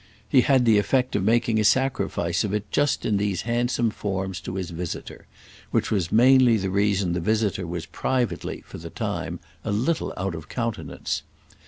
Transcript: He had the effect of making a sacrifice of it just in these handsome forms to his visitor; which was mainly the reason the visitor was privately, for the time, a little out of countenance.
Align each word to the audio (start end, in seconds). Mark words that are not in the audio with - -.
He 0.27 0.41
had 0.41 0.65
the 0.65 0.79
effect 0.79 1.15
of 1.15 1.23
making 1.23 1.59
a 1.59 1.63
sacrifice 1.63 2.43
of 2.43 2.55
it 2.55 2.71
just 2.71 3.05
in 3.05 3.17
these 3.17 3.43
handsome 3.43 3.91
forms 3.91 4.41
to 4.41 4.55
his 4.55 4.71
visitor; 4.71 5.27
which 5.69 5.91
was 5.91 6.11
mainly 6.11 6.57
the 6.57 6.71
reason 6.71 7.13
the 7.13 7.19
visitor 7.19 7.67
was 7.67 7.85
privately, 7.85 8.63
for 8.65 8.79
the 8.79 8.89
time, 8.89 9.39
a 9.63 9.71
little 9.71 10.11
out 10.17 10.33
of 10.33 10.49
countenance. 10.49 11.21